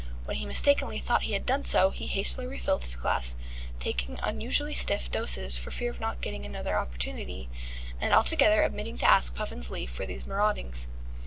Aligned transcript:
When 0.25 0.37
he 0.37 0.47
mistakenly 0.47 0.97
thought 0.97 1.21
he 1.25 1.33
had 1.33 1.45
done 1.45 1.63
so, 1.63 1.91
he 1.91 2.07
hastily 2.07 2.47
refilled 2.47 2.83
his 2.85 2.95
glass, 2.95 3.35
taking 3.77 4.17
unusually 4.23 4.73
stiff 4.73 5.11
doses 5.11 5.59
for 5.59 5.69
fear 5.69 5.91
of 5.91 5.99
not 5.99 6.21
getting 6.21 6.43
another 6.43 6.75
opportunity, 6.75 7.49
and 7.99 8.11
altogether 8.11 8.63
omitting 8.63 8.97
to 8.97 9.05
ask 9.05 9.35
Puffin's 9.35 9.69
leave 9.69 9.91
for 9.91 10.07
these 10.07 10.25
maraudings. 10.25 10.87